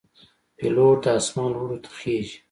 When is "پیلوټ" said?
0.57-0.97